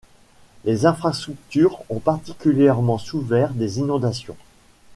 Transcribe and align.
Les 0.65 0.87
infrastructures 0.87 1.83
ont 1.91 1.99
particulièrement 1.99 2.97
souffert 2.97 3.51
des 3.53 3.77
inondations. 3.77 4.35